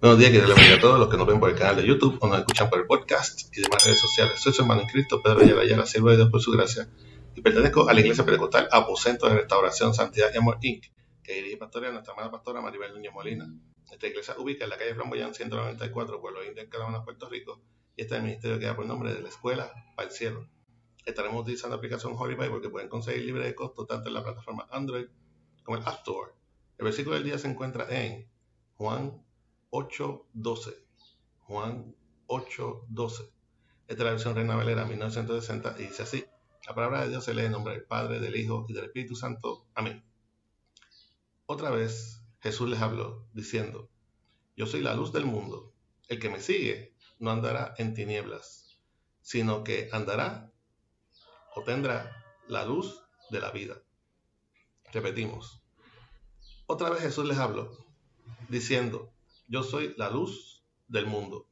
Buenos 0.00 0.18
días, 0.18 0.30
quiero 0.30 0.48
darle 0.48 0.72
a 0.72 0.80
todos 0.80 0.98
los 0.98 1.10
que 1.10 1.18
nos 1.18 1.26
ven 1.26 1.38
por 1.38 1.50
el 1.50 1.56
canal 1.56 1.76
de 1.76 1.86
YouTube 1.86 2.16
o 2.22 2.26
nos 2.26 2.38
escuchan 2.38 2.70
por 2.70 2.80
el 2.80 2.86
podcast 2.86 3.54
y 3.54 3.60
demás 3.60 3.84
redes 3.84 4.00
sociales. 4.00 4.40
Soy 4.40 4.54
su 4.54 4.62
hermano 4.62 4.80
en 4.80 4.86
Cristo, 4.86 5.22
Pedro 5.22 5.60
Ayala, 5.60 5.84
siervo 5.84 6.08
de 6.08 6.16
Dios 6.16 6.30
por 6.30 6.40
su 6.40 6.52
gracia, 6.52 6.88
y 7.34 7.42
pertenezco 7.42 7.86
a 7.86 7.92
la 7.92 8.00
Iglesia 8.00 8.24
Pentecostal 8.24 8.66
Aposento 8.72 9.28
de 9.28 9.34
Restauración 9.34 9.92
Santidad 9.92 10.30
y 10.32 10.38
Amor 10.38 10.56
Inc., 10.62 10.86
que 11.22 11.34
dirige 11.34 11.58
pastorea 11.58 11.92
nuestra 11.92 12.14
amada 12.14 12.30
pastora 12.30 12.62
Maribel 12.62 12.94
Núñez 12.94 13.12
Molina. 13.12 13.46
Esta 13.92 14.06
iglesia 14.06 14.36
ubica 14.38 14.64
en 14.64 14.70
la 14.70 14.78
calle 14.78 14.94
Flamboyán 14.94 15.34
194, 15.34 16.18
Pueblo 16.22 16.46
Indio, 16.46 16.62
en 16.62 17.04
Puerto 17.04 17.28
Rico, 17.28 17.60
y 17.94 18.00
este 18.00 18.18
ministerio 18.22 18.58
que 18.58 18.64
da 18.64 18.74
por 18.74 18.86
nombre 18.86 19.12
de 19.12 19.20
la 19.20 19.28
Escuela 19.28 19.70
para 19.96 20.08
el 20.08 20.14
Cielo. 20.14 20.48
Estaremos 21.04 21.42
utilizando 21.42 21.76
la 21.76 21.78
aplicación 21.78 22.14
Holy 22.16 22.36
Bible 22.36 22.62
que 22.62 22.70
pueden 22.70 22.88
conseguir 22.88 23.26
libre 23.26 23.44
de 23.44 23.54
costo 23.54 23.84
tanto 23.84 24.08
en 24.08 24.14
la 24.14 24.22
plataforma 24.22 24.66
Android 24.70 25.08
como 25.62 25.76
en 25.76 25.82
App 25.82 25.98
Store. 25.98 26.32
El 26.78 26.86
versículo 26.86 27.16
del 27.16 27.24
día 27.24 27.36
se 27.36 27.48
encuentra 27.48 27.86
en 27.90 28.30
Juan 28.76 29.28
8.12. 29.70 30.74
Juan 31.40 31.94
8.12. 32.26 33.30
Esta 33.88 34.02
es 34.02 34.06
la 34.06 34.10
versión 34.12 34.34
Reina 34.34 34.56
Valera 34.56 34.84
1960 34.84 35.76
y 35.78 35.82
dice 35.82 36.02
así. 36.02 36.24
La 36.66 36.74
palabra 36.74 37.02
de 37.02 37.08
Dios 37.08 37.24
se 37.24 37.34
lee 37.34 37.46
en 37.46 37.52
nombre 37.52 37.74
del 37.74 37.84
Padre, 37.84 38.20
del 38.20 38.36
Hijo 38.36 38.66
y 38.68 38.72
del 38.72 38.84
Espíritu 38.84 39.16
Santo. 39.16 39.66
Amén. 39.74 40.04
Otra 41.46 41.70
vez 41.70 42.22
Jesús 42.40 42.68
les 42.68 42.80
habló 42.80 43.26
diciendo, 43.32 43.90
yo 44.56 44.66
soy 44.66 44.80
la 44.80 44.94
luz 44.94 45.12
del 45.12 45.24
mundo. 45.24 45.72
El 46.08 46.20
que 46.20 46.30
me 46.30 46.40
sigue 46.40 46.94
no 47.18 47.30
andará 47.30 47.74
en 47.78 47.94
tinieblas, 47.94 48.78
sino 49.20 49.64
que 49.64 49.88
andará 49.92 50.52
o 51.54 51.62
tendrá 51.62 52.24
la 52.46 52.64
luz 52.64 53.02
de 53.30 53.40
la 53.40 53.50
vida. 53.50 53.82
Repetimos. 54.92 55.62
Otra 56.66 56.90
vez 56.90 57.00
Jesús 57.02 57.26
les 57.26 57.38
habló 57.38 57.76
diciendo, 58.48 59.12
yo 59.50 59.64
soy 59.64 59.94
la 59.98 60.08
luz 60.08 60.64
del 60.86 61.06
mundo. 61.06 61.48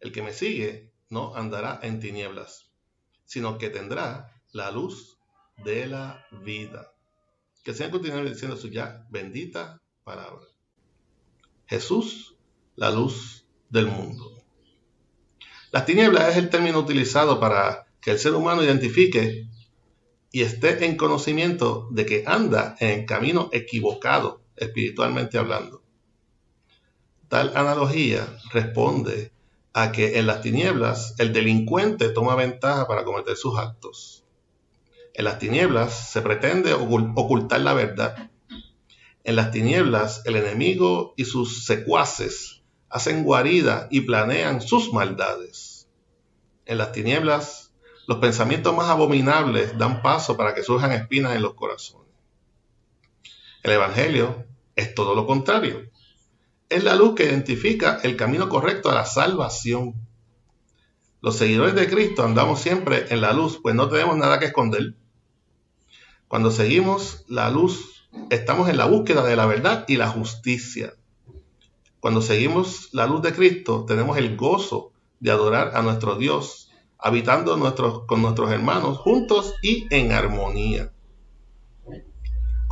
El 0.00 0.12
que 0.12 0.22
me 0.22 0.32
sigue 0.32 0.92
no 1.10 1.34
andará 1.34 1.80
en 1.82 1.98
tinieblas, 1.98 2.70
sino 3.24 3.58
que 3.58 3.68
tendrá 3.68 4.40
la 4.52 4.70
luz 4.70 5.18
de 5.64 5.86
la 5.86 6.24
vida. 6.44 6.92
Que 7.64 7.74
sean 7.74 7.90
continuar 7.90 8.28
diciendo 8.28 8.56
su 8.56 8.68
ya 8.68 9.06
bendita 9.10 9.82
palabra. 10.04 10.46
Jesús, 11.66 12.36
la 12.76 12.90
luz 12.90 13.44
del 13.70 13.86
mundo. 13.86 14.44
Las 15.72 15.84
tinieblas 15.84 16.30
es 16.30 16.36
el 16.36 16.48
término 16.48 16.78
utilizado 16.78 17.40
para 17.40 17.86
que 18.00 18.12
el 18.12 18.18
ser 18.18 18.34
humano 18.34 18.62
identifique 18.62 19.48
y 20.30 20.42
esté 20.42 20.84
en 20.84 20.96
conocimiento 20.96 21.88
de 21.90 22.06
que 22.06 22.24
anda 22.26 22.76
en 22.78 23.04
camino 23.04 23.50
equivocado, 23.52 24.42
espiritualmente 24.56 25.38
hablando. 25.38 25.81
Tal 27.32 27.56
analogía 27.56 28.28
responde 28.52 29.32
a 29.72 29.90
que 29.90 30.18
en 30.18 30.26
las 30.26 30.42
tinieblas 30.42 31.14
el 31.16 31.32
delincuente 31.32 32.10
toma 32.10 32.34
ventaja 32.34 32.86
para 32.86 33.04
cometer 33.04 33.38
sus 33.38 33.56
actos. 33.56 34.22
En 35.14 35.24
las 35.24 35.38
tinieblas 35.38 36.10
se 36.10 36.20
pretende 36.20 36.74
ocultar 36.74 37.62
la 37.62 37.72
verdad. 37.72 38.30
En 39.24 39.36
las 39.36 39.50
tinieblas 39.50 40.20
el 40.26 40.36
enemigo 40.36 41.14
y 41.16 41.24
sus 41.24 41.64
secuaces 41.64 42.60
hacen 42.90 43.24
guarida 43.24 43.88
y 43.90 44.02
planean 44.02 44.60
sus 44.60 44.92
maldades. 44.92 45.88
En 46.66 46.76
las 46.76 46.92
tinieblas 46.92 47.72
los 48.06 48.18
pensamientos 48.18 48.76
más 48.76 48.90
abominables 48.90 49.78
dan 49.78 50.02
paso 50.02 50.36
para 50.36 50.54
que 50.54 50.62
surjan 50.62 50.92
espinas 50.92 51.34
en 51.34 51.40
los 51.40 51.54
corazones. 51.54 52.12
El 53.62 53.72
Evangelio 53.72 54.44
es 54.76 54.94
todo 54.94 55.14
lo 55.14 55.26
contrario 55.26 55.90
es 56.74 56.84
la 56.84 56.94
luz 56.94 57.14
que 57.14 57.24
identifica 57.24 58.00
el 58.02 58.16
camino 58.16 58.48
correcto 58.48 58.90
a 58.90 58.94
la 58.94 59.04
salvación. 59.04 59.94
Los 61.20 61.36
seguidores 61.36 61.74
de 61.74 61.88
Cristo 61.88 62.24
andamos 62.24 62.60
siempre 62.60 63.06
en 63.10 63.20
la 63.20 63.32
luz, 63.32 63.60
pues 63.62 63.74
no 63.74 63.88
tenemos 63.88 64.16
nada 64.16 64.38
que 64.38 64.46
esconder. 64.46 64.94
Cuando 66.28 66.50
seguimos 66.50 67.24
la 67.28 67.50
luz, 67.50 68.08
estamos 68.30 68.68
en 68.68 68.76
la 68.76 68.86
búsqueda 68.86 69.24
de 69.24 69.36
la 69.36 69.46
verdad 69.46 69.84
y 69.86 69.96
la 69.96 70.08
justicia. 70.08 70.94
Cuando 72.00 72.22
seguimos 72.22 72.88
la 72.92 73.06
luz 73.06 73.22
de 73.22 73.32
Cristo, 73.32 73.84
tenemos 73.86 74.16
el 74.16 74.36
gozo 74.36 74.92
de 75.20 75.30
adorar 75.30 75.76
a 75.76 75.82
nuestro 75.82 76.16
Dios, 76.16 76.70
habitando 76.98 77.52
con 78.06 78.22
nuestros 78.22 78.50
hermanos 78.50 78.98
juntos 78.98 79.54
y 79.62 79.86
en 79.90 80.12
armonía. 80.12 80.90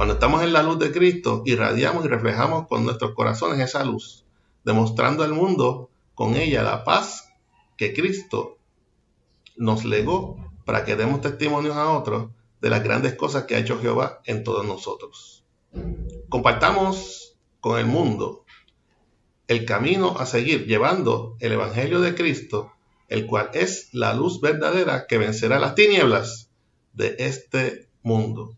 Cuando 0.01 0.15
estamos 0.15 0.43
en 0.43 0.55
la 0.55 0.63
luz 0.63 0.79
de 0.79 0.93
Cristo, 0.93 1.43
irradiamos 1.45 2.07
y 2.07 2.09
reflejamos 2.09 2.67
con 2.69 2.87
nuestros 2.87 3.15
corazones 3.15 3.61
esa 3.61 3.85
luz, 3.85 4.25
demostrando 4.65 5.25
al 5.25 5.35
mundo 5.35 5.91
con 6.15 6.37
ella 6.37 6.63
la 6.63 6.85
paz 6.85 7.35
que 7.77 7.93
Cristo 7.93 8.57
nos 9.59 9.85
legó 9.85 10.39
para 10.65 10.87
que 10.87 10.97
demos 10.97 11.21
testimonios 11.21 11.77
a 11.77 11.91
otros 11.91 12.31
de 12.63 12.71
las 12.71 12.83
grandes 12.83 13.15
cosas 13.15 13.45
que 13.45 13.57
ha 13.57 13.59
hecho 13.59 13.79
Jehová 13.79 14.23
en 14.25 14.43
todos 14.43 14.65
nosotros. 14.65 15.45
Compartamos 16.31 17.37
con 17.61 17.79
el 17.79 17.85
mundo 17.85 18.47
el 19.49 19.67
camino 19.67 20.17
a 20.19 20.25
seguir 20.25 20.67
llevando 20.67 21.37
el 21.41 21.53
Evangelio 21.53 22.01
de 22.01 22.15
Cristo, 22.15 22.73
el 23.09 23.27
cual 23.27 23.51
es 23.53 23.91
la 23.93 24.15
luz 24.15 24.41
verdadera 24.41 25.07
que 25.07 25.19
vencerá 25.19 25.59
las 25.59 25.75
tinieblas 25.75 26.49
de 26.95 27.17
este 27.19 27.91
mundo. 28.03 28.57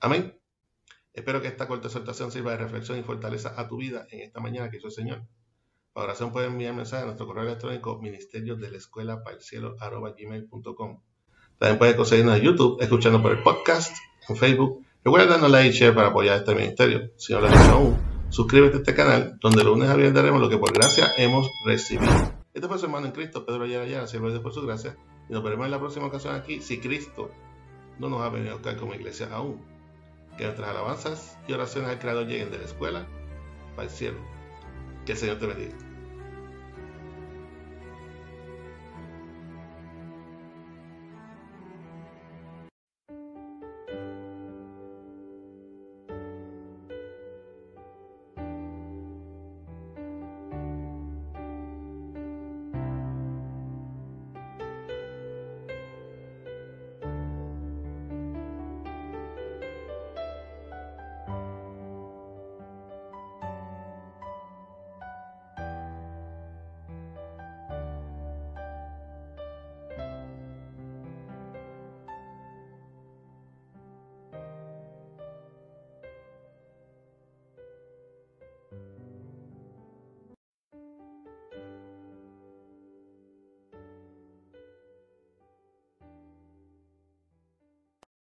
Amén. 0.00 0.34
Espero 1.14 1.40
que 1.40 1.46
esta 1.46 1.68
corta 1.68 1.86
exhortación 1.86 2.32
sirva 2.32 2.50
de 2.50 2.56
reflexión 2.56 2.98
y 2.98 3.04
fortaleza 3.04 3.54
a 3.56 3.68
tu 3.68 3.76
vida 3.76 4.06
en 4.10 4.22
esta 4.22 4.40
mañana 4.40 4.68
que 4.68 4.78
hizo 4.78 4.88
el 4.88 4.92
Señor. 4.92 5.22
Para 5.92 6.06
oración 6.06 6.32
pueden 6.32 6.52
enviar 6.52 6.74
mensaje 6.74 7.04
a 7.04 7.06
nuestro 7.06 7.24
correo 7.24 7.44
electrónico 7.44 8.00
ministerio 8.00 8.56
de 8.56 8.68
la. 8.72 9.22
También 11.58 11.78
puedes 11.78 11.94
conseguirnos 11.94 12.36
en 12.36 12.42
YouTube, 12.42 12.82
escuchando 12.82 13.22
por 13.22 13.30
el 13.30 13.44
podcast, 13.44 13.96
en 14.28 14.36
Facebook. 14.36 14.84
Recuerda 15.04 15.26
darnos 15.26 15.52
like 15.52 15.68
y 15.68 15.72
share 15.72 15.94
para 15.94 16.08
apoyar 16.08 16.38
este 16.38 16.52
ministerio. 16.52 17.12
Si 17.16 17.32
no 17.32 17.40
lo 17.40 17.46
has 17.46 17.62
hecho 17.62 17.72
aún, 17.74 17.96
suscríbete 18.30 18.74
a 18.74 18.78
este 18.78 18.94
canal, 18.94 19.38
donde 19.40 19.62
lunes 19.62 19.88
a 19.88 19.94
viernes 19.94 20.14
daremos 20.14 20.40
lo 20.40 20.48
que 20.48 20.58
por 20.58 20.72
gracia 20.72 21.12
hemos 21.16 21.48
recibido. 21.64 22.12
Este 22.52 22.66
fue 22.66 22.76
su 22.76 22.86
hermano 22.86 23.06
en 23.06 23.12
Cristo, 23.12 23.46
Pedro 23.46 23.62
Ayala 23.62 23.84
Ayala, 23.84 24.06
siervo 24.08 24.32
de 24.32 24.40
por 24.40 24.52
su 24.52 24.66
gracia. 24.66 24.96
Y 25.28 25.32
nos 25.32 25.44
veremos 25.44 25.66
en 25.66 25.70
la 25.70 25.78
próxima 25.78 26.06
ocasión 26.06 26.34
aquí, 26.34 26.60
si 26.60 26.80
Cristo 26.80 27.30
no 28.00 28.08
nos 28.08 28.20
ha 28.22 28.30
venido 28.30 28.50
a 28.50 28.54
buscar 28.54 28.76
como 28.76 28.94
iglesia 28.94 29.28
aún. 29.30 29.73
Que 30.36 30.44
nuestras 30.44 30.68
alabanzas 30.68 31.38
y 31.46 31.52
oraciones 31.52 31.90
al 31.90 31.98
Creador 31.98 32.26
lleguen 32.26 32.50
de 32.50 32.58
la 32.58 32.64
escuela 32.64 33.06
para 33.76 33.88
el 33.88 33.94
cielo. 33.94 34.18
Que 35.06 35.12
el 35.12 35.18
Señor 35.18 35.38
te 35.38 35.46
bendiga. 35.46 35.93